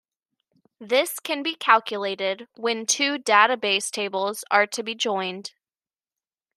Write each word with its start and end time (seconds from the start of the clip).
This 0.79 1.19
can 1.19 1.43
be 1.43 1.53
calculated 1.53 2.47
when 2.55 2.87
two 2.87 3.19
database 3.19 3.91
tables 3.91 4.43
are 4.49 4.65
to 4.65 4.81
be 4.81 4.95
joined. 4.95 5.53